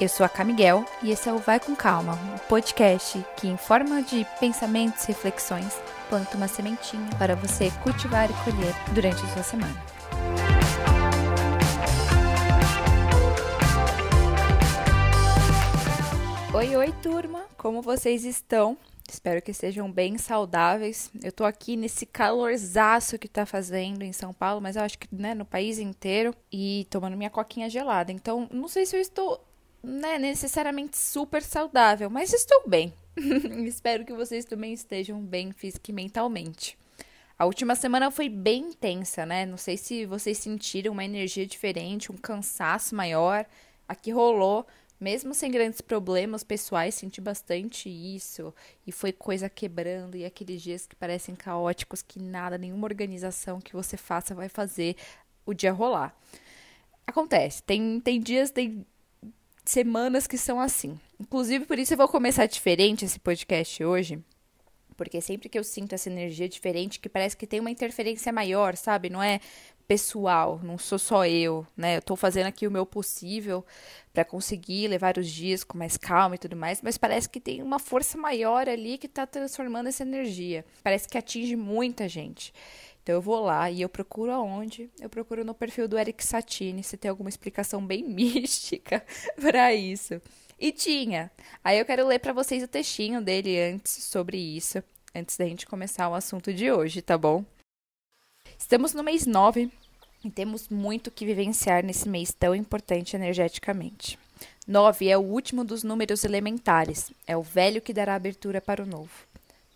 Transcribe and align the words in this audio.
Eu 0.00 0.08
sou 0.08 0.24
a 0.24 0.30
Camiguel 0.30 0.82
e 1.02 1.10
esse 1.10 1.28
é 1.28 1.32
o 1.32 1.36
Vai 1.36 1.60
com 1.60 1.76
Calma, 1.76 2.14
um 2.14 2.38
podcast 2.48 3.22
que, 3.36 3.46
em 3.46 3.58
forma 3.58 4.02
de 4.02 4.26
pensamentos 4.40 5.04
e 5.04 5.08
reflexões, 5.08 5.78
planta 6.08 6.38
uma 6.38 6.48
sementinha 6.48 7.06
para 7.18 7.36
você 7.36 7.70
cultivar 7.82 8.30
e 8.30 8.34
colher 8.42 8.74
durante 8.94 9.22
a 9.22 9.28
sua 9.28 9.42
semana. 9.42 9.84
Oi, 16.54 16.76
oi, 16.76 16.94
turma! 17.02 17.44
Como 17.58 17.82
vocês 17.82 18.24
estão? 18.24 18.78
Espero 19.06 19.42
que 19.42 19.50
estejam 19.50 19.92
bem 19.92 20.16
saudáveis. 20.16 21.10
Eu 21.22 21.30
tô 21.30 21.44
aqui 21.44 21.76
nesse 21.76 22.06
calorzaço 22.06 23.18
que 23.18 23.28
tá 23.28 23.44
fazendo 23.44 24.00
em 24.00 24.14
São 24.14 24.32
Paulo, 24.32 24.62
mas 24.62 24.76
eu 24.76 24.82
acho 24.82 24.98
que 24.98 25.14
né, 25.14 25.34
no 25.34 25.44
país 25.44 25.78
inteiro 25.78 26.34
e 26.50 26.86
tomando 26.88 27.18
minha 27.18 27.28
coquinha 27.28 27.68
gelada. 27.68 28.10
Então, 28.10 28.48
não 28.50 28.66
sei 28.66 28.86
se 28.86 28.96
eu 28.96 29.00
estou 29.00 29.49
né, 29.82 30.18
necessariamente 30.18 30.96
super 30.96 31.42
saudável, 31.42 32.10
mas 32.10 32.32
estou 32.32 32.62
bem. 32.66 32.92
Espero 33.66 34.04
que 34.04 34.12
vocês 34.12 34.44
também 34.44 34.72
estejam 34.72 35.20
bem 35.20 35.52
física 35.52 35.90
e 35.90 35.94
mentalmente. 35.94 36.78
A 37.38 37.46
última 37.46 37.74
semana 37.74 38.10
foi 38.10 38.28
bem 38.28 38.64
intensa, 38.68 39.24
né? 39.24 39.46
Não 39.46 39.56
sei 39.56 39.76
se 39.76 40.04
vocês 40.04 40.36
sentiram 40.36 40.92
uma 40.92 41.04
energia 41.04 41.46
diferente, 41.46 42.12
um 42.12 42.16
cansaço 42.16 42.94
maior. 42.94 43.46
Aqui 43.88 44.10
rolou, 44.10 44.66
mesmo 45.00 45.32
sem 45.32 45.50
grandes 45.50 45.80
problemas 45.80 46.44
pessoais, 46.44 46.94
senti 46.94 47.18
bastante 47.18 47.88
isso. 47.88 48.54
E 48.86 48.92
foi 48.92 49.10
coisa 49.10 49.48
quebrando, 49.48 50.18
e 50.18 50.26
aqueles 50.26 50.60
dias 50.60 50.86
que 50.86 50.94
parecem 50.94 51.34
caóticos, 51.34 52.02
que 52.02 52.20
nada, 52.20 52.58
nenhuma 52.58 52.86
organização 52.86 53.58
que 53.58 53.72
você 53.72 53.96
faça 53.96 54.34
vai 54.34 54.50
fazer 54.50 54.94
o 55.46 55.54
dia 55.54 55.72
rolar. 55.72 56.14
Acontece, 57.06 57.62
tem, 57.62 57.98
tem 58.00 58.20
dias, 58.20 58.50
tem 58.50 58.86
semanas 59.70 60.26
que 60.26 60.36
são 60.36 60.60
assim. 60.60 60.98
Inclusive, 61.18 61.64
por 61.64 61.78
isso 61.78 61.94
eu 61.94 61.98
vou 61.98 62.08
começar 62.08 62.46
diferente 62.46 63.04
esse 63.04 63.18
podcast 63.18 63.82
hoje. 63.84 64.18
Porque 64.96 65.20
sempre 65.20 65.48
que 65.48 65.58
eu 65.58 65.64
sinto 65.64 65.94
essa 65.94 66.10
energia 66.10 66.48
diferente, 66.48 67.00
que 67.00 67.08
parece 67.08 67.36
que 67.36 67.46
tem 67.46 67.60
uma 67.60 67.70
interferência 67.70 68.32
maior, 68.32 68.76
sabe? 68.76 69.08
Não 69.08 69.22
é 69.22 69.40
pessoal, 69.90 70.60
não 70.62 70.78
sou 70.78 70.98
só 70.98 71.26
eu, 71.26 71.66
né? 71.76 71.96
Eu 71.96 72.02
tô 72.02 72.14
fazendo 72.14 72.46
aqui 72.46 72.66
o 72.66 72.70
meu 72.70 72.84
possível 72.84 73.64
para 74.12 74.24
conseguir 74.24 74.86
levar 74.88 75.18
os 75.18 75.28
dias 75.28 75.64
com 75.64 75.78
mais 75.78 75.96
calma 75.96 76.34
e 76.34 76.38
tudo 76.38 76.54
mais, 76.54 76.80
mas 76.82 76.98
parece 76.98 77.28
que 77.28 77.40
tem 77.40 77.62
uma 77.62 77.78
força 77.78 78.16
maior 78.16 78.68
ali 78.68 78.98
que 78.98 79.08
tá 79.08 79.26
transformando 79.26 79.88
essa 79.88 80.02
energia. 80.02 80.64
Parece 80.82 81.08
que 81.08 81.18
atinge 81.18 81.56
muita 81.56 82.08
gente. 82.08 82.52
Então 83.02 83.14
eu 83.14 83.20
vou 83.22 83.40
lá 83.40 83.70
e 83.70 83.82
eu 83.82 83.88
procuro 83.88 84.30
aonde? 84.32 84.90
Eu 85.00 85.08
procuro 85.08 85.44
no 85.44 85.54
perfil 85.54 85.88
do 85.88 85.98
Eric 85.98 86.24
Satini, 86.24 86.82
se 86.82 86.96
tem 86.96 87.08
alguma 87.08 87.28
explicação 87.28 87.84
bem 87.84 88.02
mística 88.08 89.04
para 89.40 89.74
isso. 89.74 90.20
E 90.58 90.70
tinha. 90.72 91.30
Aí 91.64 91.78
eu 91.78 91.84
quero 91.86 92.06
ler 92.06 92.18
para 92.18 92.34
vocês 92.34 92.62
o 92.62 92.68
textinho 92.68 93.22
dele 93.22 93.58
antes 93.58 94.04
sobre 94.04 94.36
isso, 94.36 94.82
antes 95.14 95.36
da 95.36 95.46
gente 95.46 95.66
começar 95.66 96.08
o 96.08 96.14
assunto 96.14 96.52
de 96.52 96.70
hoje, 96.70 97.00
tá 97.00 97.16
bom? 97.16 97.44
Estamos 98.58 98.92
no 98.92 99.02
mês 99.02 99.26
9 99.26 99.70
e 100.22 100.30
temos 100.30 100.68
muito 100.68 101.10
que 101.10 101.24
vivenciar 101.24 101.82
nesse 101.82 102.08
mês 102.08 102.32
tão 102.32 102.54
importante 102.54 103.16
energeticamente. 103.16 104.18
9 104.68 105.08
é 105.08 105.16
o 105.16 105.22
último 105.22 105.64
dos 105.64 105.82
números 105.82 106.24
elementares, 106.24 107.10
é 107.26 107.36
o 107.36 107.42
velho 107.42 107.80
que 107.80 107.94
dará 107.94 108.14
abertura 108.14 108.60
para 108.60 108.82
o 108.82 108.86
novo. 108.86 109.29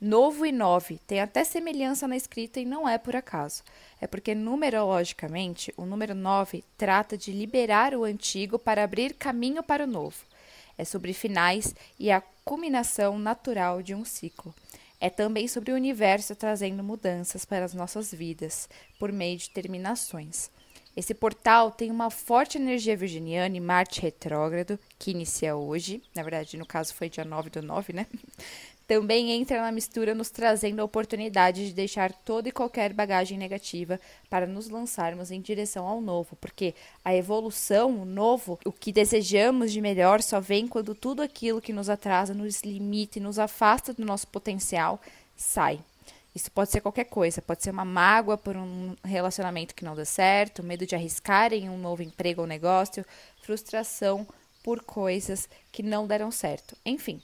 Novo 0.06 0.44
e 0.44 0.52
nove 0.52 0.98
tem 1.06 1.18
até 1.18 1.44
semelhança 1.44 2.06
na 2.06 2.14
escrita 2.14 2.60
e 2.60 2.66
não 2.66 2.86
é 2.86 2.98
por 2.98 3.16
acaso. 3.16 3.62
É 3.98 4.06
porque, 4.06 4.34
numerologicamente, 4.34 5.72
o 5.78 5.86
número 5.86 6.14
9 6.14 6.62
trata 6.76 7.16
de 7.16 7.32
liberar 7.32 7.94
o 7.94 8.04
antigo 8.04 8.58
para 8.58 8.84
abrir 8.84 9.14
caminho 9.14 9.62
para 9.62 9.84
o 9.84 9.86
novo. 9.86 10.18
É 10.76 10.84
sobre 10.84 11.14
finais 11.14 11.74
e 11.98 12.10
a 12.10 12.22
culminação 12.44 13.18
natural 13.18 13.80
de 13.80 13.94
um 13.94 14.04
ciclo. 14.04 14.54
É 15.00 15.08
também 15.08 15.48
sobre 15.48 15.72
o 15.72 15.74
universo 15.74 16.36
trazendo 16.36 16.84
mudanças 16.84 17.46
para 17.46 17.64
as 17.64 17.72
nossas 17.72 18.12
vidas, 18.12 18.68
por 18.98 19.10
meio 19.10 19.38
de 19.38 19.48
terminações. 19.48 20.50
Esse 20.96 21.12
portal 21.12 21.72
tem 21.72 21.90
uma 21.90 22.08
forte 22.08 22.56
energia 22.56 22.96
virginiana 22.96 23.56
e 23.56 23.60
Marte 23.60 24.00
retrógrado, 24.00 24.78
que 24.98 25.10
inicia 25.10 25.56
hoje, 25.56 26.02
na 26.14 26.22
verdade, 26.22 26.56
no 26.56 26.64
caso 26.64 26.94
foi 26.94 27.08
dia 27.08 27.24
9 27.24 27.50
do 27.50 27.62
9, 27.62 27.92
né? 27.92 28.06
Também 28.86 29.32
entra 29.32 29.62
na 29.62 29.72
mistura, 29.72 30.14
nos 30.14 30.30
trazendo 30.30 30.80
a 30.80 30.84
oportunidade 30.84 31.66
de 31.66 31.72
deixar 31.72 32.12
toda 32.12 32.48
e 32.48 32.52
qualquer 32.52 32.92
bagagem 32.92 33.38
negativa 33.38 33.98
para 34.28 34.46
nos 34.46 34.68
lançarmos 34.68 35.30
em 35.30 35.40
direção 35.40 35.86
ao 35.86 36.00
novo, 36.00 36.36
porque 36.36 36.74
a 37.04 37.14
evolução, 37.14 38.02
o 38.02 38.04
novo, 38.04 38.58
o 38.64 38.72
que 38.72 38.92
desejamos 38.92 39.72
de 39.72 39.80
melhor 39.80 40.20
só 40.20 40.40
vem 40.40 40.68
quando 40.68 40.94
tudo 40.94 41.22
aquilo 41.22 41.62
que 41.62 41.72
nos 41.72 41.88
atrasa, 41.88 42.34
nos 42.34 42.62
limita 42.62 43.18
e 43.18 43.22
nos 43.22 43.38
afasta 43.38 43.94
do 43.94 44.04
nosso 44.04 44.28
potencial 44.28 45.00
sai. 45.36 45.80
Isso 46.34 46.50
pode 46.50 46.70
ser 46.70 46.80
qualquer 46.80 47.04
coisa, 47.04 47.40
pode 47.40 47.62
ser 47.62 47.70
uma 47.70 47.84
mágoa 47.84 48.36
por 48.36 48.56
um 48.56 48.96
relacionamento 49.04 49.74
que 49.74 49.84
não 49.84 49.94
deu 49.94 50.04
certo, 50.04 50.64
medo 50.64 50.84
de 50.84 50.94
arriscar 50.94 51.52
em 51.52 51.70
um 51.70 51.78
novo 51.78 52.02
emprego 52.02 52.40
ou 52.40 52.46
negócio, 52.46 53.06
frustração 53.40 54.26
por 54.62 54.82
coisas 54.82 55.48
que 55.70 55.82
não 55.82 56.08
deram 56.08 56.32
certo. 56.32 56.76
Enfim, 56.84 57.22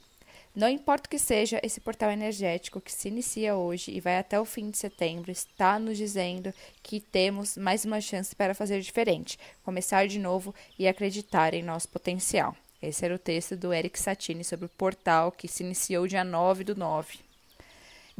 não 0.53 0.67
importa 0.67 1.07
o 1.07 1.09
que 1.09 1.17
seja, 1.17 1.61
esse 1.63 1.79
portal 1.79 2.11
energético 2.11 2.81
que 2.81 2.91
se 2.91 3.07
inicia 3.07 3.55
hoje 3.55 3.91
e 3.91 4.01
vai 4.01 4.17
até 4.17 4.39
o 4.39 4.43
fim 4.43 4.69
de 4.69 4.77
setembro 4.77 5.31
está 5.31 5.79
nos 5.79 5.97
dizendo 5.97 6.53
que 6.83 6.99
temos 6.99 7.55
mais 7.55 7.85
uma 7.85 8.01
chance 8.01 8.35
para 8.35 8.53
fazer 8.53 8.81
diferente, 8.81 9.39
começar 9.63 10.07
de 10.07 10.19
novo 10.19 10.53
e 10.77 10.87
acreditar 10.87 11.53
em 11.53 11.63
nosso 11.63 11.87
potencial. 11.87 12.55
Esse 12.81 13.05
era 13.05 13.15
o 13.15 13.19
texto 13.19 13.55
do 13.55 13.73
Eric 13.73 13.97
Satini 13.97 14.43
sobre 14.43 14.65
o 14.65 14.69
portal 14.69 15.31
que 15.31 15.47
se 15.47 15.63
iniciou 15.63 16.05
dia 16.05 16.23
9 16.23 16.65
do 16.65 16.75
9. 16.75 17.30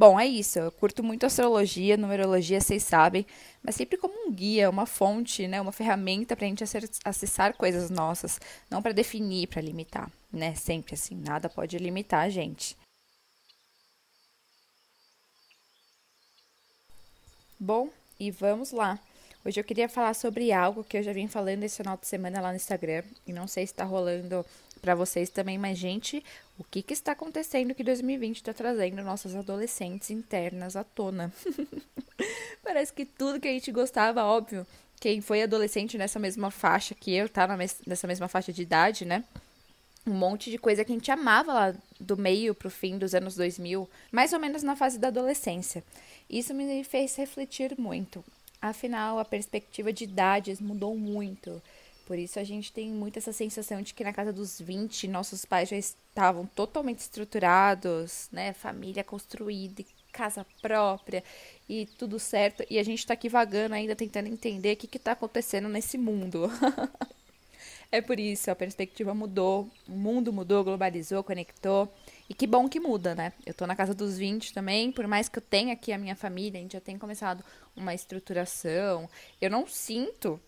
Bom, 0.02 0.18
é 0.18 0.26
isso. 0.26 0.58
Eu 0.58 0.72
curto 0.72 1.00
muito 1.00 1.24
astrologia, 1.24 1.96
numerologia, 1.96 2.60
vocês 2.60 2.82
sabem, 2.82 3.24
mas 3.62 3.76
sempre 3.76 3.96
como 3.96 4.12
um 4.26 4.32
guia, 4.32 4.68
uma 4.68 4.84
fonte, 4.84 5.46
né, 5.46 5.60
uma 5.60 5.70
ferramenta 5.70 6.34
para 6.34 6.44
a 6.44 6.48
gente 6.48 6.64
acessar 7.04 7.56
coisas 7.56 7.88
nossas, 7.88 8.40
não 8.68 8.82
para 8.82 8.90
definir, 8.90 9.46
para 9.46 9.62
limitar 9.62 10.10
né? 10.32 10.56
Sempre 10.56 10.94
assim, 10.94 11.14
nada 11.14 11.48
pode 11.48 11.78
limitar 11.78 12.24
a 12.24 12.28
gente. 12.28 12.76
Bom, 17.60 17.88
e 18.18 18.28
vamos 18.28 18.72
lá. 18.72 18.98
Hoje 19.44 19.60
eu 19.60 19.64
queria 19.64 19.88
falar 19.88 20.14
sobre 20.14 20.50
algo 20.52 20.82
que 20.82 20.96
eu 20.96 21.02
já 21.04 21.12
vim 21.12 21.28
falando 21.28 21.62
esse 21.62 21.76
final 21.76 21.96
de 21.96 22.08
semana 22.08 22.40
lá 22.40 22.50
no 22.50 22.56
Instagram 22.56 23.04
e 23.24 23.32
não 23.32 23.46
sei 23.46 23.68
se 23.68 23.72
está 23.72 23.84
rolando 23.84 24.44
para 24.82 24.94
vocês 24.94 25.30
também, 25.30 25.56
mas 25.56 25.78
gente, 25.78 26.22
o 26.58 26.64
que, 26.64 26.82
que 26.82 26.92
está 26.92 27.12
acontecendo 27.12 27.74
que 27.74 27.84
2020 27.84 28.36
está 28.36 28.52
trazendo 28.52 29.02
nossas 29.02 29.34
adolescentes 29.34 30.10
internas 30.10 30.76
à 30.76 30.84
tona? 30.84 31.32
Parece 32.62 32.92
que 32.92 33.06
tudo 33.06 33.40
que 33.40 33.48
a 33.48 33.52
gente 33.52 33.72
gostava, 33.72 34.24
óbvio, 34.24 34.66
quem 35.00 35.20
foi 35.20 35.42
adolescente 35.42 35.96
nessa 35.96 36.18
mesma 36.18 36.50
faixa 36.50 36.94
que 36.94 37.14
eu, 37.14 37.28
tá 37.28 37.48
nessa 37.86 38.06
mesma 38.06 38.28
faixa 38.28 38.52
de 38.52 38.62
idade, 38.62 39.04
né? 39.04 39.24
um 40.06 40.14
monte 40.14 40.50
de 40.50 40.58
coisa 40.58 40.84
que 40.84 40.92
a 40.92 40.94
gente 40.94 41.10
amava 41.10 41.52
lá 41.52 41.74
do 42.00 42.16
meio 42.16 42.54
pro 42.54 42.70
fim 42.70 42.98
dos 42.98 43.14
anos 43.14 43.36
2000, 43.36 43.88
mais 44.10 44.32
ou 44.32 44.40
menos 44.40 44.62
na 44.62 44.74
fase 44.74 44.98
da 44.98 45.08
adolescência. 45.08 45.84
Isso 46.28 46.52
me 46.52 46.82
fez 46.82 47.14
refletir 47.16 47.78
muito. 47.78 48.24
Afinal, 48.60 49.18
a 49.18 49.24
perspectiva 49.24 49.92
de 49.92 50.04
idades 50.04 50.60
mudou 50.60 50.96
muito. 50.96 51.62
Por 52.12 52.18
isso 52.18 52.38
a 52.38 52.44
gente 52.44 52.70
tem 52.70 52.90
muito 52.90 53.18
essa 53.18 53.32
sensação 53.32 53.80
de 53.80 53.94
que 53.94 54.04
na 54.04 54.12
casa 54.12 54.34
dos 54.34 54.60
20 54.60 55.08
nossos 55.08 55.46
pais 55.46 55.70
já 55.70 55.78
estavam 55.78 56.44
totalmente 56.44 56.98
estruturados, 56.98 58.28
né, 58.30 58.52
família 58.52 59.02
construída, 59.02 59.82
casa 60.12 60.44
própria 60.60 61.24
e 61.66 61.86
tudo 61.96 62.18
certo, 62.18 62.66
e 62.68 62.78
a 62.78 62.82
gente 62.82 63.06
tá 63.06 63.14
aqui 63.14 63.30
vagando 63.30 63.74
ainda 63.74 63.96
tentando 63.96 64.28
entender 64.28 64.74
o 64.74 64.76
que 64.76 64.86
que 64.86 64.98
tá 64.98 65.12
acontecendo 65.12 65.70
nesse 65.70 65.96
mundo. 65.96 66.50
É 67.94 68.00
por 68.00 68.18
isso, 68.18 68.50
a 68.50 68.54
perspectiva 68.54 69.12
mudou, 69.12 69.68
o 69.86 69.92
mundo 69.92 70.32
mudou, 70.32 70.64
globalizou, 70.64 71.22
conectou. 71.22 71.92
E 72.26 72.32
que 72.32 72.46
bom 72.46 72.66
que 72.66 72.80
muda, 72.80 73.14
né? 73.14 73.34
Eu 73.44 73.52
tô 73.52 73.66
na 73.66 73.76
casa 73.76 73.94
dos 73.94 74.16
20 74.16 74.54
também, 74.54 74.90
por 74.90 75.06
mais 75.06 75.28
que 75.28 75.38
eu 75.38 75.42
tenha 75.42 75.74
aqui 75.74 75.92
a 75.92 75.98
minha 75.98 76.16
família, 76.16 76.58
a 76.58 76.62
gente 76.62 76.72
já 76.72 76.80
tem 76.80 76.96
começado 76.96 77.44
uma 77.76 77.92
estruturação. 77.92 79.10
Eu 79.38 79.50
não 79.50 79.66
sinto 79.66 80.40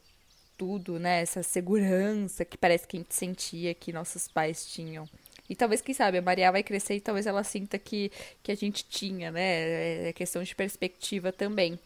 tudo, 0.57 0.99
né? 0.99 1.23
Essa 1.23 1.43
segurança 1.43 2.45
que 2.45 2.57
parece 2.57 2.87
que 2.87 2.97
a 2.97 3.01
gente 3.01 3.15
sentia 3.15 3.75
que 3.75 3.93
nossos 3.93 4.29
pais 4.29 4.67
tinham. 4.67 5.09
E 5.49 5.55
talvez, 5.55 5.81
quem 5.83 5.95
sabe, 5.95 6.19
a 6.19 6.23
Maria 6.23 6.51
vai 6.51 6.63
crescer 6.63 6.95
e 6.95 7.01
talvez 7.01 7.27
ela 7.27 7.45
sinta 7.45 7.79
que, 7.79 8.11
que 8.43 8.51
a 8.51 8.55
gente 8.55 8.85
tinha, 8.85 9.31
né? 9.31 10.09
É 10.09 10.13
questão 10.13 10.43
de 10.43 10.55
perspectiva 10.55 11.31
também. 11.33 11.79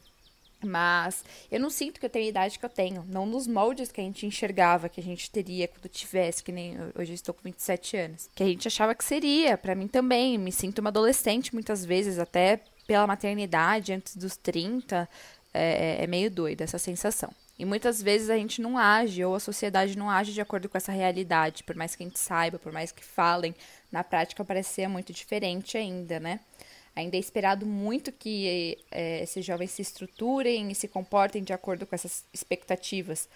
Mas 0.65 1.25
eu 1.51 1.61
não 1.61 1.71
sinto 1.71 2.01
que 2.01 2.07
eu 2.07 2.11
tenho 2.11 2.27
a 2.27 2.29
idade 2.29 2.59
que 2.59 2.65
eu 2.65 2.69
tenho. 2.69 3.05
Não 3.09 3.25
nos 3.27 3.47
moldes 3.47 3.93
que 3.93 4.01
a 4.01 4.05
gente 4.05 4.27
enxergava 4.27 4.89
que 4.89 5.01
a 5.01 5.05
gente 5.05 5.31
teria 5.31 5.69
quando 5.69 5.89
tivesse, 5.89 6.43
que 6.43 6.51
nem 6.51 6.77
hoje 6.97 7.13
eu 7.13 7.15
estou 7.15 7.35
com 7.35 7.43
27 7.45 7.97
anos. 7.97 8.29
Que 8.35 8.43
a 8.43 8.47
gente 8.47 8.67
achava 8.67 8.95
que 8.95 9.05
seria. 9.05 9.57
para 9.57 9.75
mim 9.75 9.87
também. 9.87 10.37
Me 10.37 10.51
sinto 10.51 10.81
uma 10.81 10.91
adolescente 10.91 11.55
muitas 11.55 11.85
vezes, 11.85 12.19
até 12.19 12.61
pela 12.87 13.07
maternidade, 13.07 13.93
antes 13.93 14.17
dos 14.17 14.37
30. 14.37 15.09
É, 15.55 16.03
é 16.03 16.07
meio 16.07 16.31
doida 16.31 16.65
essa 16.65 16.79
sensação. 16.79 17.33
E 17.59 17.65
muitas 17.65 18.01
vezes 18.01 18.31
a 18.31 18.37
gente 18.37 18.61
não 18.61 18.79
age, 18.79 19.25
ou 19.25 19.35
a 19.35 19.41
sociedade 19.41 19.99
não 19.99 20.09
age 20.09 20.33
de 20.33 20.41
acordo 20.41 20.69
com 20.69 20.79
essa 20.79 20.93
realidade, 20.93 21.65
por 21.65 21.75
mais 21.75 21.97
que 21.97 22.05
a 22.05 22.07
gente 22.07 22.19
saiba, 22.19 22.59
por 22.59 22.73
mais 22.73 22.93
que 22.93 23.05
falem, 23.05 23.55
na 23.91 24.05
prática 24.05 24.45
parece 24.45 24.75
ser 24.75 24.89
muito 24.89 25.13
diferente 25.13 25.77
ainda, 25.77 26.21
né? 26.21 26.41
Ainda 26.95 27.17
é 27.17 27.21
esperado 27.21 27.67
muito 27.67 28.13
que 28.13 28.79
é, 28.91 29.23
esses 29.23 29.45
jovens 29.45 29.73
se 29.73 29.83
estruturem 29.83 30.71
e 30.71 30.75
se 30.75 30.87
comportem 30.87 31.43
de 31.43 31.53
acordo 31.53 31.87
com 31.87 31.95
essas 31.95 32.25
expectativas, 32.33 33.29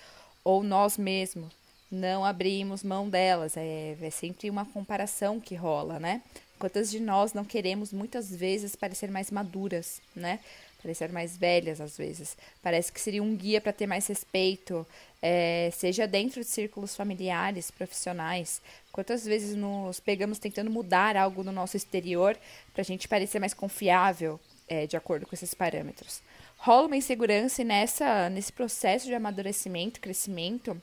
ou 0.45 0.63
nós 0.63 0.97
mesmos 0.97 1.53
não 1.91 2.25
abrimos 2.25 2.83
mão 2.83 3.09
delas. 3.09 3.57
É, 3.57 3.97
é 4.01 4.11
sempre 4.11 4.49
uma 4.49 4.65
comparação 4.65 5.39
que 5.39 5.55
rola, 5.55 6.01
né? 6.01 6.23
Quantas 6.59 6.91
de 6.91 7.01
nós 7.01 7.33
não 7.33 7.45
queremos 7.45 7.93
muitas 7.93 8.35
vezes 8.35 8.75
parecer 8.75 9.11
mais 9.11 9.31
maduras, 9.31 10.01
né? 10.15 10.39
Parecer 10.83 11.13
mais 11.13 11.37
velhas 11.37 11.81
às 11.81 11.97
vezes. 11.97 12.37
Parece 12.61 12.93
que 12.93 13.01
seria 13.01 13.23
um 13.23 13.37
guia 13.37 13.61
para 13.61 13.73
ter 13.73 13.87
mais 13.87 14.07
respeito, 14.07 14.87
é, 15.23 15.71
seja 15.73 16.07
dentro 16.07 16.41
de 16.41 16.47
círculos 16.47 16.97
familiares, 16.97 17.71
profissionais. 17.71 18.61
Quantas 18.91 19.25
vezes 19.25 19.55
nos 19.55 20.01
pegamos 20.01 20.39
tentando 20.39 20.71
mudar 20.71 21.17
algo 21.17 21.45
no 21.45 21.53
nosso 21.53 21.77
exterior 21.77 22.37
para 22.73 22.83
a 22.83 22.85
gente 22.85 23.07
parecer 23.07 23.39
mais 23.39 23.55
confiável, 23.55 24.41
é, 24.69 24.87
de 24.87 24.97
acordo 24.97 25.27
com 25.27 25.35
esses 25.35 25.55
parâmetros. 25.55 26.21
Rola 26.57 26.87
uma 26.87 26.97
insegurança 26.97 27.63
e 27.63 27.65
nessa, 27.65 28.29
nesse 28.29 28.53
processo 28.53 29.07
de 29.07 29.15
amadurecimento, 29.15 30.01
crescimento, 30.01 30.81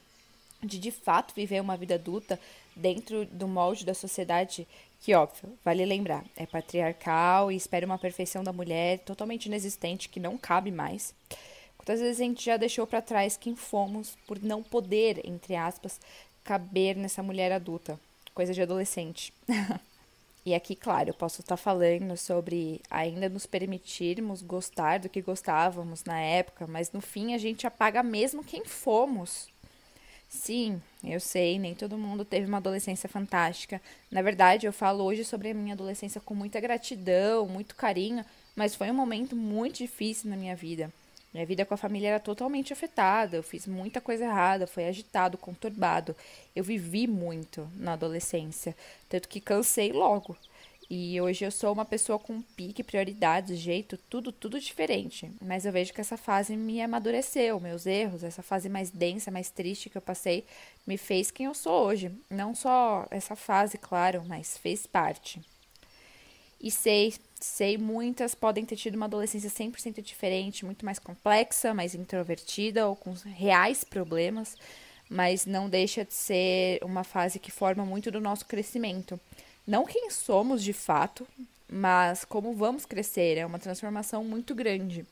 de 0.62 0.78
de 0.78 0.92
fato 0.92 1.34
viver 1.34 1.62
uma 1.62 1.78
vida 1.78 1.96
adulta 1.96 2.40
dentro 2.80 3.26
do 3.26 3.48
molde 3.48 3.86
da 3.86 3.94
sociedade 3.94 4.68
que, 5.02 5.14
óbvio, 5.14 5.58
vale 5.64 5.86
lembrar, 5.86 6.26
é 6.36 6.46
patriarcal 6.46 7.52
e 7.52 7.56
espera 7.56 7.86
uma 7.86 7.98
perfeição 7.98 8.44
da 8.44 8.52
mulher 8.52 9.00
totalmente 9.00 9.46
inexistente 9.46 10.10
que 10.10 10.20
não 10.20 10.38
cabe 10.38 10.72
mais. 10.72 11.14
Quantas 11.78 12.02
vezes 12.02 12.20
a 12.20 12.24
gente 12.24 12.44
já 12.44 12.58
deixou 12.58 12.86
para 12.86 13.02
trás 13.02 13.38
quem 13.38 13.56
fomos 13.56 14.18
por 14.28 14.42
não 14.42 14.62
poder, 14.62 15.22
entre 15.26 15.56
aspas, 15.56 16.00
caber 16.44 16.96
nessa 16.96 17.24
mulher 17.24 17.52
adulta, 17.52 18.00
coisa 18.34 18.54
de 18.54 18.62
adolescente. 18.62 19.34
e 20.46 20.54
aqui, 20.54 20.76
claro, 20.76 21.10
eu 21.10 21.14
posso 21.14 21.40
estar 21.40 21.56
falando 21.56 22.18
sobre 22.18 22.82
ainda 22.90 23.30
nos 23.30 23.46
permitirmos 23.46 24.42
gostar 24.42 25.00
do 25.00 25.10
que 25.10 25.22
gostávamos 25.22 26.04
na 26.04 26.20
época, 26.20 26.68
mas 26.68 26.92
no 26.92 27.00
fim 27.00 27.34
a 27.34 27.38
gente 27.38 27.66
apaga 27.66 28.04
mesmo 28.04 28.44
quem 28.44 28.66
fomos 28.66 29.48
Sim, 30.30 30.80
eu 31.04 31.20
sei, 31.20 31.58
nem 31.58 31.74
todo 31.74 31.98
mundo 31.98 32.24
teve 32.24 32.46
uma 32.46 32.58
adolescência 32.58 33.10
fantástica. 33.10 33.82
Na 34.12 34.22
verdade, 34.22 34.68
eu 34.68 34.74
falo 34.74 35.04
hoje 35.04 35.26
sobre 35.26 35.50
a 35.50 35.54
minha 35.56 35.74
adolescência 35.74 36.22
com 36.22 36.36
muita 36.36 36.60
gratidão, 36.60 37.48
muito 37.48 37.76
carinho, 37.76 38.24
mas 38.56 38.76
foi 38.76 38.92
um 38.92 38.94
momento 38.94 39.36
muito 39.36 39.78
difícil 39.78 40.30
na 40.30 40.38
minha 40.38 40.56
vida. 40.56 40.94
Minha 41.34 41.46
vida 41.46 41.66
com 41.66 41.74
a 41.74 41.78
família 41.78 42.10
era 42.10 42.20
totalmente 42.20 42.72
afetada, 42.74 43.38
eu 43.38 43.44
fiz 43.44 43.66
muita 43.68 44.00
coisa 44.02 44.26
errada, 44.26 44.68
foi 44.68 44.86
agitado, 44.88 45.38
conturbado. 45.38 46.16
Eu 46.56 46.64
vivi 46.64 47.08
muito 47.08 47.68
na 47.76 47.94
adolescência, 47.94 48.76
tanto 49.08 49.28
que 49.28 49.40
cansei 49.42 49.92
logo. 49.92 50.38
E 50.90 51.22
hoje 51.22 51.46
eu 51.46 51.52
sou 51.52 51.72
uma 51.72 51.86
pessoa 51.86 52.18
com 52.18 52.42
pique, 52.42 52.84
prioridades, 52.84 53.60
jeito, 53.60 53.96
tudo, 54.10 54.32
tudo 54.32 54.60
diferente. 54.60 55.32
Mas 55.40 55.64
eu 55.64 55.72
vejo 55.72 55.94
que 55.94 56.02
essa 56.02 56.18
fase 56.18 56.58
me 56.58 56.82
amadureceu, 56.82 57.60
meus 57.60 57.86
erros, 57.86 58.24
essa 58.24 58.42
fase 58.42 58.68
mais 58.68 58.90
densa, 58.90 59.30
mais 59.30 59.52
triste 59.52 59.88
que 59.88 59.98
eu 59.98 60.02
passei, 60.02 60.46
me 60.88 60.98
fez 60.98 61.30
quem 61.30 61.46
eu 61.46 61.54
sou 61.54 61.86
hoje. 61.86 62.12
Não 62.28 62.56
só 62.56 63.06
essa 63.12 63.36
fase, 63.36 63.78
claro, 63.78 64.24
mas 64.28 64.58
fez 64.58 64.88
parte. 64.88 65.40
E 66.60 66.72
sei, 66.72 67.14
sei, 67.40 67.78
muitas 67.78 68.34
podem 68.34 68.66
ter 68.66 68.76
tido 68.76 68.96
uma 68.96 69.06
adolescência 69.06 69.50
100% 69.50 70.02
diferente, 70.02 70.66
muito 70.66 70.84
mais 70.84 70.98
complexa, 70.98 71.72
mais 71.72 71.94
introvertida 71.94 72.88
ou 72.88 72.96
com 72.96 73.14
reais 73.14 73.84
problemas, 73.84 74.58
mas 75.08 75.46
não 75.46 75.70
deixa 75.70 76.04
de 76.04 76.14
ser 76.14 76.84
uma 76.84 77.04
fase 77.04 77.38
que 77.38 77.52
forma 77.52 77.86
muito 77.86 78.10
do 78.10 78.20
nosso 78.20 78.48
crescimento 78.48 79.20
não 79.66 79.86
quem 79.86 80.10
somos 80.10 80.64
de 80.64 80.74
fato, 80.74 81.28
mas 81.72 82.26
como 82.26 82.54
vamos 82.54 82.86
crescer. 82.86 83.38
É 83.38 83.46
uma 83.46 83.60
transformação 83.60 84.24
muito 84.24 84.56
grande. 84.56 85.06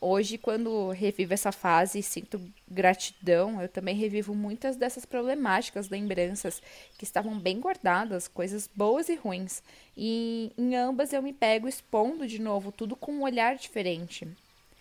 Hoje, 0.00 0.38
quando 0.38 0.90
revivo 0.90 1.34
essa 1.34 1.50
fase 1.50 1.98
e 1.98 2.02
sinto 2.04 2.40
gratidão, 2.70 3.60
eu 3.60 3.68
também 3.68 3.96
revivo 3.96 4.32
muitas 4.32 4.76
dessas 4.76 5.04
problemáticas, 5.04 5.88
lembranças 5.88 6.62
que 6.96 7.02
estavam 7.02 7.36
bem 7.36 7.58
guardadas, 7.58 8.28
coisas 8.28 8.70
boas 8.72 9.08
e 9.08 9.16
ruins. 9.16 9.60
E 9.96 10.52
em 10.56 10.76
ambas 10.76 11.12
eu 11.12 11.20
me 11.20 11.32
pego 11.32 11.66
expondo 11.66 12.28
de 12.28 12.40
novo 12.40 12.70
tudo 12.70 12.94
com 12.94 13.10
um 13.10 13.22
olhar 13.22 13.56
diferente. 13.56 14.28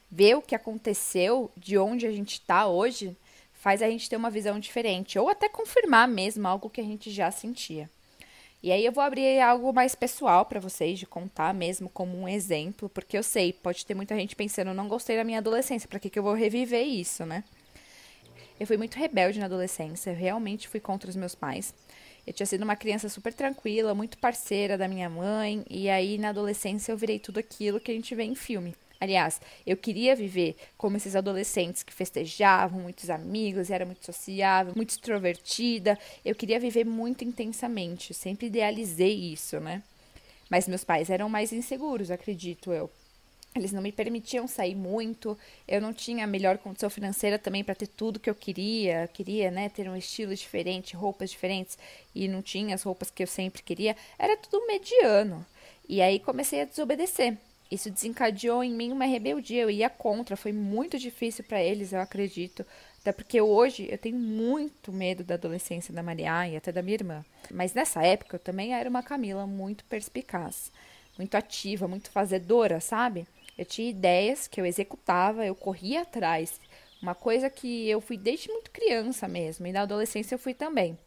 Ver 0.09 0.35
o 0.35 0.41
que 0.41 0.53
aconteceu, 0.53 1.51
de 1.57 1.79
onde 1.79 2.05
a 2.05 2.11
gente 2.11 2.33
está 2.33 2.67
hoje, 2.67 3.17
faz 3.53 3.81
a 3.81 3.89
gente 3.89 4.07
ter 4.07 4.15
uma 4.15 4.29
visão 4.29 4.59
diferente, 4.59 5.17
ou 5.17 5.29
até 5.29 5.49
confirmar 5.49 6.07
mesmo 6.07 6.47
algo 6.47 6.69
que 6.69 6.79
a 6.79 6.83
gente 6.83 7.09
já 7.09 7.31
sentia. 7.31 7.89
E 8.61 8.71
aí 8.71 8.83
eu 8.83 8.91
vou 8.91 9.03
abrir 9.03 9.39
algo 9.39 9.71
mais 9.71 9.93
pessoal 9.93 10.43
para 10.45 10.59
vocês, 10.59 10.97
de 10.97 11.05
contar 11.05 11.53
mesmo 11.53 11.89
como 11.89 12.17
um 12.17 12.27
exemplo, 12.27 12.89
porque 12.89 13.17
eu 13.17 13.21
sei, 13.21 13.53
pode 13.53 13.85
ter 13.85 13.93
muita 13.93 14.15
gente 14.15 14.35
pensando, 14.35 14.73
não 14.73 14.87
gostei 14.87 15.15
da 15.15 15.23
minha 15.23 15.37
adolescência, 15.37 15.87
para 15.87 15.99
que, 15.99 16.09
que 16.09 16.17
eu 16.17 16.23
vou 16.23 16.33
reviver 16.33 16.83
isso, 16.83 17.25
né? 17.25 17.43
Eu 18.59 18.65
fui 18.65 18.75
muito 18.75 18.97
rebelde 18.97 19.39
na 19.39 19.45
adolescência, 19.45 20.09
eu 20.09 20.15
realmente 20.15 20.67
fui 20.67 20.79
contra 20.79 21.07
os 21.09 21.15
meus 21.15 21.35
pais. 21.35 21.73
Eu 22.25 22.33
tinha 22.33 22.47
sido 22.47 22.63
uma 22.63 22.75
criança 22.75 23.07
super 23.07 23.31
tranquila, 23.31 23.93
muito 23.93 24.17
parceira 24.17 24.75
da 24.77 24.87
minha 24.87 25.09
mãe, 25.09 25.63
e 25.69 25.87
aí 25.87 26.17
na 26.17 26.29
adolescência 26.29 26.91
eu 26.91 26.97
virei 26.97 27.19
tudo 27.19 27.39
aquilo 27.39 27.79
que 27.79 27.91
a 27.91 27.93
gente 27.93 28.15
vê 28.15 28.23
em 28.23 28.35
filme. 28.35 28.75
Aliás, 28.99 29.39
eu 29.65 29.77
queria 29.77 30.15
viver 30.15 30.55
como 30.77 30.97
esses 30.97 31.15
adolescentes 31.15 31.83
que 31.83 31.93
festejavam, 31.93 32.81
muitos 32.81 33.09
amigos, 33.09 33.69
era 33.69 33.85
muito 33.85 34.05
sociável, 34.05 34.73
muito 34.75 34.89
extrovertida. 34.89 35.97
Eu 36.25 36.35
queria 36.35 36.59
viver 36.59 36.85
muito 36.85 37.23
intensamente, 37.23 38.13
sempre 38.13 38.47
idealizei 38.47 39.13
isso, 39.31 39.59
né? 39.59 39.83
Mas 40.49 40.67
meus 40.67 40.83
pais 40.83 41.09
eram 41.09 41.29
mais 41.29 41.51
inseguros, 41.53 42.09
acredito 42.09 42.71
eu. 42.71 42.89
Eles 43.55 43.71
não 43.71 43.81
me 43.81 43.91
permitiam 43.91 44.47
sair 44.47 44.75
muito, 44.75 45.37
eu 45.67 45.81
não 45.81 45.91
tinha 45.91 46.23
a 46.25 46.27
melhor 46.27 46.57
condição 46.59 46.89
financeira 46.89 47.39
também 47.39 47.63
para 47.63 47.73
ter 47.73 47.87
tudo 47.87 48.19
que 48.19 48.29
eu 48.29 48.35
queria. 48.35 49.03
Eu 49.03 49.07
queria, 49.07 49.49
né, 49.49 49.67
ter 49.69 49.89
um 49.89 49.95
estilo 49.95 50.35
diferente, 50.35 50.95
roupas 50.95 51.31
diferentes, 51.31 51.77
e 52.13 52.27
não 52.27 52.41
tinha 52.41 52.75
as 52.75 52.83
roupas 52.83 53.09
que 53.09 53.23
eu 53.23 53.27
sempre 53.27 53.63
queria. 53.63 53.95
Era 54.17 54.37
tudo 54.37 54.65
mediano. 54.67 55.45
E 55.89 56.01
aí 56.01 56.19
comecei 56.19 56.61
a 56.61 56.65
desobedecer. 56.65 57.37
Isso 57.69 57.91
desencadeou 57.91 58.63
em 58.63 58.71
mim 58.71 58.91
uma 58.91 59.05
rebeldia. 59.05 59.61
Eu 59.61 59.69
ia 59.69 59.89
contra, 59.89 60.37
foi 60.37 60.53
muito 60.53 60.97
difícil 60.97 61.43
para 61.43 61.61
eles, 61.61 61.91
eu 61.91 61.99
acredito. 61.99 62.65
Até 63.01 63.11
porque 63.11 63.39
hoje 63.39 63.87
eu 63.89 63.97
tenho 63.97 64.17
muito 64.17 64.91
medo 64.91 65.23
da 65.23 65.35
adolescência 65.35 65.93
da 65.93 66.03
Maria 66.03 66.49
e 66.49 66.57
até 66.57 66.71
da 66.71 66.81
minha 66.81 66.95
irmã. 66.95 67.25
Mas 67.51 67.73
nessa 67.73 68.03
época 68.03 68.35
eu 68.35 68.39
também 68.39 68.73
era 68.73 68.89
uma 68.89 69.03
Camila 69.03 69.47
muito 69.47 69.85
perspicaz, 69.85 70.71
muito 71.17 71.35
ativa, 71.35 71.87
muito 71.87 72.09
fazedora, 72.11 72.79
sabe? 72.79 73.27
Eu 73.57 73.65
tinha 73.65 73.89
ideias 73.89 74.47
que 74.47 74.59
eu 74.59 74.65
executava, 74.65 75.45
eu 75.45 75.55
corria 75.55 76.01
atrás. 76.01 76.59
Uma 77.01 77.15
coisa 77.15 77.49
que 77.49 77.87
eu 77.89 78.01
fui 78.01 78.17
desde 78.17 78.49
muito 78.49 78.71
criança 78.71 79.27
mesmo, 79.27 79.65
e 79.67 79.71
na 79.71 79.81
adolescência 79.83 80.35
eu 80.35 80.39
fui 80.39 80.53
também. 80.53 80.97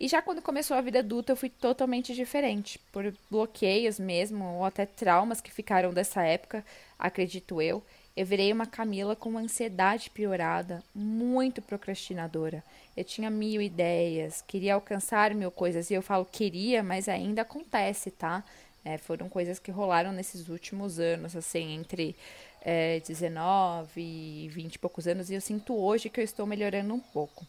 E 0.00 0.08
já 0.08 0.22
quando 0.22 0.40
começou 0.40 0.74
a 0.78 0.80
vida 0.80 1.00
adulta, 1.00 1.30
eu 1.30 1.36
fui 1.36 1.50
totalmente 1.50 2.14
diferente, 2.14 2.78
por 2.90 3.12
bloqueios 3.30 4.00
mesmo, 4.00 4.42
ou 4.54 4.64
até 4.64 4.86
traumas 4.86 5.42
que 5.42 5.52
ficaram 5.52 5.92
dessa 5.92 6.22
época, 6.22 6.64
acredito 6.98 7.60
eu. 7.60 7.82
Eu 8.16 8.24
virei 8.24 8.50
uma 8.50 8.64
Camila 8.64 9.14
com 9.14 9.28
uma 9.28 9.40
ansiedade 9.40 10.08
piorada, 10.08 10.82
muito 10.94 11.60
procrastinadora. 11.60 12.64
Eu 12.96 13.04
tinha 13.04 13.28
mil 13.28 13.60
ideias, 13.60 14.40
queria 14.40 14.72
alcançar 14.72 15.34
mil 15.34 15.50
coisas, 15.50 15.90
e 15.90 15.94
eu 15.94 16.00
falo 16.00 16.24
queria, 16.24 16.82
mas 16.82 17.06
ainda 17.06 17.42
acontece, 17.42 18.10
tá? 18.10 18.42
É, 18.82 18.96
foram 18.96 19.28
coisas 19.28 19.58
que 19.58 19.70
rolaram 19.70 20.12
nesses 20.12 20.48
últimos 20.48 20.98
anos, 20.98 21.36
assim, 21.36 21.74
entre 21.74 22.16
é, 22.62 23.00
19 23.00 24.00
e 24.00 24.48
20 24.48 24.76
e 24.76 24.78
poucos 24.78 25.06
anos, 25.06 25.28
e 25.28 25.34
eu 25.34 25.42
sinto 25.42 25.76
hoje 25.76 26.08
que 26.08 26.20
eu 26.20 26.24
estou 26.24 26.46
melhorando 26.46 26.94
um 26.94 27.00
pouco. 27.00 27.46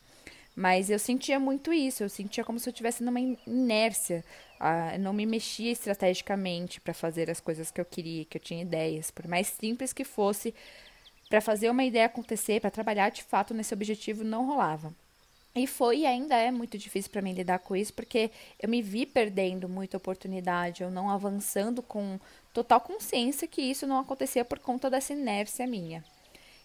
Mas 0.55 0.89
eu 0.89 0.99
sentia 0.99 1.39
muito 1.39 1.71
isso, 1.71 2.03
eu 2.03 2.09
sentia 2.09 2.43
como 2.43 2.59
se 2.59 2.67
eu 2.67 2.71
estivesse 2.71 3.03
numa 3.03 3.19
inércia. 3.19 4.23
Ah, 4.59 4.97
não 4.99 5.13
me 5.13 5.25
mexia 5.25 5.71
estrategicamente 5.71 6.79
para 6.81 6.93
fazer 6.93 7.29
as 7.29 7.39
coisas 7.39 7.71
que 7.71 7.79
eu 7.81 7.85
queria, 7.85 8.25
que 8.25 8.37
eu 8.37 8.41
tinha 8.41 8.61
ideias, 8.61 9.09
por 9.09 9.27
mais 9.27 9.47
simples 9.47 9.93
que 9.93 10.03
fosse, 10.03 10.53
para 11.29 11.41
fazer 11.41 11.69
uma 11.69 11.83
ideia 11.83 12.05
acontecer, 12.05 12.59
para 12.59 12.69
trabalhar 12.69 13.09
de 13.09 13.23
fato 13.23 13.53
nesse 13.53 13.73
objetivo, 13.73 14.23
não 14.23 14.45
rolava. 14.45 14.93
E 15.55 15.67
foi 15.67 15.99
e 15.99 16.05
ainda 16.05 16.35
é 16.35 16.49
muito 16.51 16.77
difícil 16.77 17.11
para 17.11 17.21
mim 17.21 17.33
lidar 17.33 17.59
com 17.59 17.75
isso, 17.75 17.93
porque 17.93 18.31
eu 18.59 18.69
me 18.69 18.81
vi 18.81 19.05
perdendo 19.05 19.67
muita 19.67 19.97
oportunidade, 19.97 20.83
eu 20.83 20.89
não 20.91 21.09
avançando 21.09 21.81
com 21.81 22.19
total 22.53 22.79
consciência 22.79 23.47
que 23.47 23.61
isso 23.61 23.85
não 23.85 23.99
acontecia 23.99 24.45
por 24.45 24.59
conta 24.59 24.89
dessa 24.89 25.13
inércia 25.13 25.67
minha. 25.67 26.03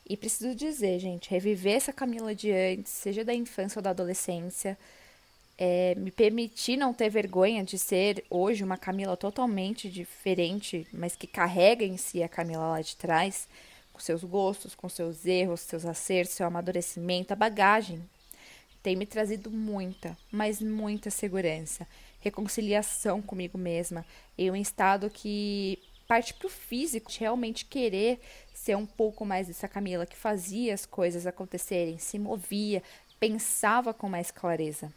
E 0.08 0.16
preciso 0.16 0.54
dizer, 0.54 1.00
gente, 1.00 1.28
reviver 1.28 1.74
essa 1.74 1.92
Camila 1.92 2.32
de 2.32 2.52
antes, 2.52 2.92
seja 2.92 3.24
da 3.24 3.34
infância 3.34 3.80
ou 3.80 3.82
da 3.82 3.90
adolescência, 3.90 4.78
é, 5.58 5.96
me 5.96 6.12
permitir 6.12 6.76
não 6.76 6.94
ter 6.94 7.08
vergonha 7.08 7.64
de 7.64 7.76
ser 7.76 8.24
hoje 8.30 8.62
uma 8.62 8.76
Camila 8.76 9.16
totalmente 9.16 9.90
diferente, 9.90 10.86
mas 10.92 11.16
que 11.16 11.26
carrega 11.26 11.84
em 11.84 11.96
si 11.96 12.22
a 12.22 12.28
Camila 12.28 12.68
lá 12.68 12.80
de 12.80 12.94
trás, 12.94 13.48
com 13.92 13.98
seus 13.98 14.22
gostos, 14.22 14.76
com 14.76 14.88
seus 14.88 15.26
erros, 15.26 15.62
seus 15.62 15.84
acertos, 15.84 16.36
seu 16.36 16.46
amadurecimento, 16.46 17.32
a 17.32 17.36
bagagem. 17.36 18.00
Tem 18.84 18.94
me 18.94 19.06
trazido 19.06 19.50
muita, 19.50 20.16
mas 20.30 20.60
muita 20.60 21.10
segurança, 21.10 21.84
reconciliação 22.20 23.20
comigo 23.20 23.58
mesma, 23.58 24.06
em 24.38 24.52
um 24.52 24.56
estado 24.56 25.10
que 25.10 25.80
parte 26.06 26.34
para 26.34 26.46
o 26.46 26.50
físico, 26.50 27.10
de 27.10 27.20
realmente 27.20 27.64
querer 27.64 28.20
ser 28.54 28.76
um 28.76 28.86
pouco 28.86 29.24
mais 29.24 29.46
dessa 29.46 29.68
Camila 29.68 30.06
que 30.06 30.16
fazia 30.16 30.74
as 30.74 30.86
coisas 30.86 31.26
acontecerem, 31.26 31.98
se 31.98 32.18
movia, 32.18 32.82
pensava 33.20 33.92
com 33.92 34.08
mais 34.08 34.30
clareza. 34.30 34.92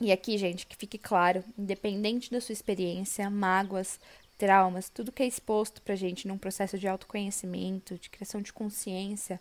E 0.00 0.12
aqui, 0.12 0.36
gente, 0.36 0.66
que 0.66 0.76
fique 0.76 0.98
claro, 0.98 1.42
independente 1.56 2.30
da 2.30 2.40
sua 2.40 2.52
experiência, 2.52 3.30
mágoas, 3.30 3.98
traumas, 4.36 4.90
tudo 4.90 5.10
que 5.10 5.22
é 5.22 5.26
exposto 5.26 5.80
pra 5.80 5.94
gente 5.94 6.28
num 6.28 6.36
processo 6.36 6.78
de 6.78 6.86
autoconhecimento, 6.86 7.98
de 7.98 8.10
criação 8.10 8.42
de 8.42 8.52
consciência, 8.52 9.40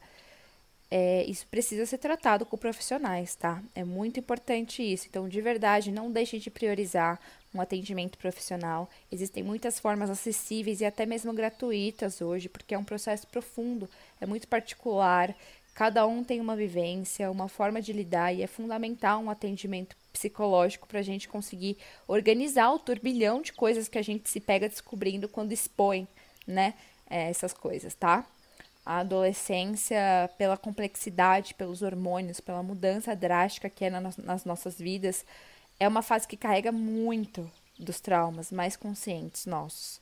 é, 0.89 1.23
isso 1.25 1.47
precisa 1.47 1.85
ser 1.85 1.97
tratado 1.97 2.45
com 2.45 2.57
profissionais, 2.57 3.35
tá? 3.35 3.61
É 3.73 3.83
muito 3.83 4.19
importante 4.19 4.81
isso. 4.83 5.07
Então, 5.09 5.27
de 5.27 5.41
verdade, 5.41 5.91
não 5.91 6.11
deixe 6.11 6.37
de 6.39 6.49
priorizar 6.49 7.19
um 7.53 7.61
atendimento 7.61 8.17
profissional. 8.17 8.89
Existem 9.11 9.43
muitas 9.43 9.79
formas 9.79 10.09
acessíveis 10.09 10.81
e 10.81 10.85
até 10.85 11.05
mesmo 11.05 11.33
gratuitas 11.33 12.21
hoje, 12.21 12.49
porque 12.49 12.75
é 12.75 12.77
um 12.77 12.83
processo 12.83 13.25
profundo, 13.27 13.89
é 14.21 14.25
muito 14.25 14.47
particular. 14.47 15.35
Cada 15.73 16.05
um 16.05 16.23
tem 16.23 16.39
uma 16.39 16.55
vivência, 16.55 17.31
uma 17.31 17.49
forma 17.49 17.81
de 17.81 17.91
lidar 17.91 18.33
e 18.33 18.41
é 18.41 18.47
fundamental 18.47 19.21
um 19.21 19.29
atendimento 19.29 19.95
psicológico 20.13 20.87
para 20.87 20.99
a 20.99 21.03
gente 21.03 21.27
conseguir 21.27 21.77
organizar 22.07 22.71
o 22.71 22.79
turbilhão 22.79 23.41
de 23.41 23.51
coisas 23.51 23.87
que 23.87 23.97
a 23.97 24.01
gente 24.01 24.29
se 24.29 24.39
pega 24.39 24.69
descobrindo 24.69 25.27
quando 25.27 25.51
expõe, 25.51 26.07
né? 26.47 26.73
É, 27.09 27.29
essas 27.29 27.53
coisas, 27.53 27.93
tá? 27.93 28.25
A 28.85 28.99
adolescência, 28.99 30.29
pela 30.37 30.57
complexidade, 30.57 31.55
pelos 31.55 31.81
hormônios, 31.81 32.39
pela 32.39 32.61
mudança 32.61 33.15
drástica 33.15 33.69
que 33.69 33.85
é 33.85 33.89
nas 33.89 34.45
nossas 34.45 34.77
vidas, 34.77 35.25
é 35.79 35.87
uma 35.87 36.01
fase 36.01 36.27
que 36.27 36.37
carrega 36.37 36.71
muito 36.71 37.49
dos 37.79 37.99
traumas 37.99 38.51
mais 38.51 38.75
conscientes 38.75 39.45
nossos. 39.45 39.99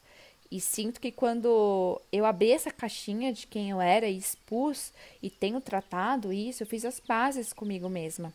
E 0.51 0.59
sinto 0.59 1.01
que 1.01 1.11
quando 1.11 1.99
eu 2.11 2.25
abri 2.25 2.51
essa 2.51 2.69
caixinha 2.69 3.33
de 3.33 3.47
quem 3.47 3.71
eu 3.71 3.81
era 3.81 4.05
e 4.07 4.17
expus 4.17 4.93
e 5.21 5.29
tenho 5.29 5.59
tratado 5.59 6.31
isso, 6.31 6.61
eu 6.61 6.67
fiz 6.67 6.85
as 6.85 6.99
pazes 6.99 7.51
comigo 7.53 7.89
mesma. 7.89 8.31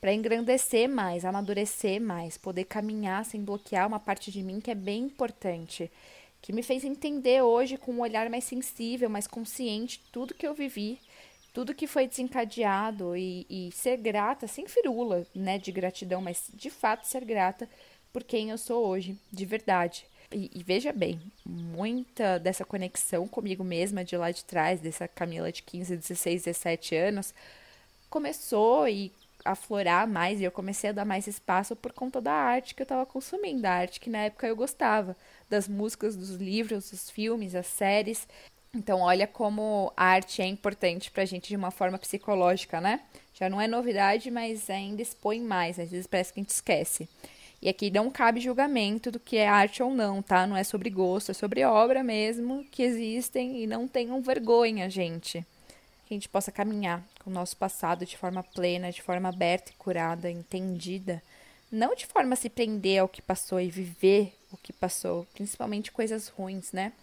Para 0.00 0.14
engrandecer 0.14 0.88
mais, 0.88 1.24
amadurecer 1.24 2.00
mais, 2.00 2.38
poder 2.38 2.64
caminhar 2.64 3.24
sem 3.24 3.42
bloquear 3.42 3.86
uma 3.86 3.98
parte 3.98 4.30
de 4.30 4.42
mim 4.42 4.60
que 4.60 4.70
é 4.70 4.74
bem 4.74 5.02
importante. 5.02 5.90
Que 6.40 6.52
me 6.52 6.62
fez 6.62 6.84
entender 6.84 7.42
hoje 7.42 7.76
com 7.76 7.92
um 7.92 8.00
olhar 8.00 8.28
mais 8.30 8.44
sensível, 8.44 9.10
mais 9.10 9.26
consciente, 9.26 10.00
tudo 10.12 10.34
que 10.34 10.46
eu 10.46 10.54
vivi 10.54 10.98
tudo 11.58 11.74
que 11.74 11.88
foi 11.88 12.06
desencadeado 12.06 13.16
e, 13.16 13.44
e 13.50 13.72
ser 13.72 13.96
grata, 13.96 14.46
sem 14.46 14.68
firula, 14.68 15.26
né, 15.34 15.58
de 15.58 15.72
gratidão, 15.72 16.20
mas 16.20 16.48
de 16.54 16.70
fato 16.70 17.04
ser 17.04 17.24
grata 17.24 17.68
por 18.12 18.22
quem 18.22 18.50
eu 18.50 18.58
sou 18.58 18.86
hoje, 18.86 19.18
de 19.32 19.44
verdade. 19.44 20.06
E, 20.30 20.50
e, 20.54 20.62
veja 20.62 20.92
bem, 20.92 21.20
muita 21.44 22.38
dessa 22.38 22.64
conexão 22.64 23.26
comigo 23.26 23.64
mesma 23.64 24.04
de 24.04 24.16
lá 24.16 24.30
de 24.30 24.44
trás, 24.44 24.80
dessa 24.80 25.08
Camila 25.08 25.50
de 25.50 25.62
15, 25.62 25.96
16, 25.96 26.44
17 26.44 26.94
anos, 26.94 27.34
começou 28.08 28.86
e 28.86 29.10
aflorar 29.44 30.06
mais 30.06 30.40
e 30.40 30.44
eu 30.44 30.50
comecei 30.50 30.90
a 30.90 30.92
dar 30.92 31.04
mais 31.04 31.26
espaço 31.26 31.76
por 31.76 31.92
conta 31.92 32.20
da 32.20 32.32
arte 32.32 32.74
que 32.74 32.82
eu 32.82 32.84
estava 32.84 33.06
consumindo, 33.06 33.62
da 33.62 33.72
arte 33.72 34.00
que 34.00 34.10
na 34.10 34.18
época 34.18 34.46
eu 34.46 34.56
gostava, 34.56 35.16
das 35.48 35.68
músicas, 35.68 36.16
dos 36.16 36.30
livros, 36.36 36.90
dos 36.90 37.10
filmes, 37.10 37.54
as 37.54 37.66
séries. 37.66 38.28
Então, 38.74 39.00
olha 39.00 39.26
como 39.26 39.92
a 39.96 40.04
arte 40.04 40.42
é 40.42 40.46
importante 40.46 41.10
pra 41.10 41.24
gente 41.24 41.48
de 41.48 41.56
uma 41.56 41.70
forma 41.70 41.98
psicológica, 41.98 42.80
né? 42.80 43.00
Já 43.32 43.48
não 43.48 43.60
é 43.60 43.66
novidade, 43.66 44.30
mas 44.30 44.68
ainda 44.68 45.00
expõe 45.00 45.40
mais, 45.40 45.78
às 45.78 45.90
vezes 45.90 46.06
parece 46.06 46.32
que 46.32 46.40
a 46.40 46.42
gente 46.42 46.50
esquece. 46.50 47.08
E 47.60 47.68
aqui 47.68 47.90
não 47.90 48.10
cabe 48.10 48.40
julgamento 48.40 49.10
do 49.10 49.18
que 49.18 49.36
é 49.36 49.48
arte 49.48 49.82
ou 49.82 49.92
não, 49.92 50.22
tá? 50.22 50.46
Não 50.46 50.56
é 50.56 50.62
sobre 50.62 50.90
gosto, 50.90 51.30
é 51.30 51.34
sobre 51.34 51.64
obra 51.64 52.04
mesmo 52.04 52.64
que 52.70 52.82
existem 52.82 53.62
e 53.62 53.66
não 53.66 53.88
tenham 53.88 54.20
vergonha, 54.20 54.88
gente. 54.88 55.44
Que 56.08 56.14
a 56.14 56.16
gente 56.16 56.28
possa 56.28 56.50
caminhar 56.50 57.04
com 57.22 57.28
o 57.28 57.32
nosso 57.32 57.54
passado 57.54 58.06
de 58.06 58.16
forma 58.16 58.42
plena, 58.42 58.90
de 58.90 59.02
forma 59.02 59.28
aberta 59.28 59.70
e 59.70 59.74
curada, 59.74 60.30
entendida. 60.30 61.22
Não 61.70 61.94
de 61.94 62.06
forma 62.06 62.32
a 62.32 62.36
se 62.36 62.48
prender 62.48 63.00
ao 63.00 63.08
que 63.08 63.20
passou 63.20 63.60
e 63.60 63.68
viver 63.68 64.34
o 64.50 64.56
que 64.56 64.72
passou, 64.72 65.26
principalmente 65.34 65.92
coisas 65.92 66.28
ruins, 66.28 66.72
né? 66.72 66.94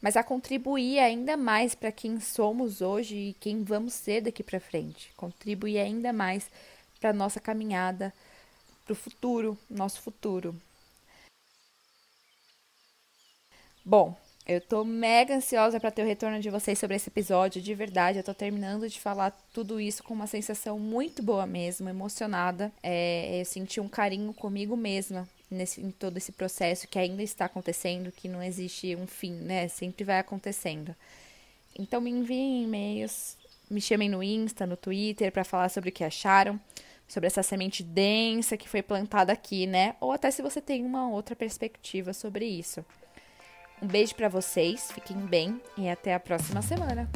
mas 0.00 0.18
a 0.18 0.22
contribuir 0.22 0.98
ainda 0.98 1.34
mais 1.34 1.74
para 1.74 1.90
quem 1.90 2.20
somos 2.20 2.82
hoje 2.82 3.16
e 3.16 3.32
quem 3.40 3.62
vamos 3.62 3.94
ser 3.94 4.20
daqui 4.20 4.42
para 4.42 4.60
frente. 4.60 5.10
Contribuir 5.16 5.78
ainda 5.78 6.12
mais 6.12 6.50
para 7.00 7.10
nossa 7.10 7.40
caminhada, 7.40 8.12
para 8.84 8.92
o 8.92 8.96
futuro, 8.96 9.58
nosso 9.68 10.02
futuro. 10.02 10.54
Bom, 13.82 14.14
eu 14.46 14.60
tô 14.60 14.84
mega 14.84 15.36
ansiosa 15.36 15.80
para 15.80 15.90
ter 15.90 16.02
o 16.02 16.06
retorno 16.06 16.38
de 16.38 16.50
vocês 16.50 16.78
sobre 16.78 16.96
esse 16.96 17.08
episódio, 17.08 17.62
de 17.62 17.74
verdade. 17.74 18.18
Eu 18.18 18.24
tô 18.24 18.34
terminando 18.34 18.86
de 18.88 19.00
falar 19.00 19.30
tudo 19.54 19.80
isso 19.80 20.02
com 20.02 20.12
uma 20.12 20.26
sensação 20.26 20.78
muito 20.78 21.22
boa 21.22 21.46
mesmo, 21.46 21.88
emocionada. 21.88 22.70
É, 22.82 23.40
eu 23.40 23.44
senti 23.46 23.80
um 23.80 23.88
carinho 23.88 24.34
comigo 24.34 24.76
mesma 24.76 25.26
nesse, 25.50 25.80
em 25.80 25.90
todo 25.90 26.18
esse 26.18 26.30
processo 26.30 26.86
que 26.86 26.98
ainda 26.98 27.22
está 27.22 27.46
acontecendo, 27.46 28.12
que 28.12 28.28
não 28.28 28.42
existe 28.42 28.94
um 28.96 29.06
fim, 29.06 29.32
né? 29.32 29.66
Sempre 29.68 30.04
vai 30.04 30.18
acontecendo. 30.18 30.94
Então 31.78 32.00
me 32.02 32.10
enviem 32.10 32.64
e-mails, 32.64 33.38
me 33.70 33.80
chamem 33.80 34.10
no 34.10 34.22
Insta, 34.22 34.66
no 34.66 34.76
Twitter 34.76 35.32
para 35.32 35.44
falar 35.44 35.70
sobre 35.70 35.88
o 35.88 35.92
que 35.92 36.04
acharam, 36.04 36.60
sobre 37.08 37.28
essa 37.28 37.42
semente 37.42 37.82
densa 37.82 38.58
que 38.58 38.68
foi 38.68 38.82
plantada 38.82 39.32
aqui, 39.32 39.66
né? 39.66 39.96
Ou 40.02 40.12
até 40.12 40.30
se 40.30 40.42
você 40.42 40.60
tem 40.60 40.84
uma 40.84 41.08
outra 41.08 41.34
perspectiva 41.34 42.12
sobre 42.12 42.44
isso. 42.44 42.84
Um 43.82 43.86
beijo 43.86 44.14
para 44.14 44.28
vocês, 44.28 44.90
fiquem 44.92 45.16
bem 45.16 45.60
e 45.76 45.88
até 45.88 46.14
a 46.14 46.20
próxima 46.20 46.62
semana. 46.62 47.08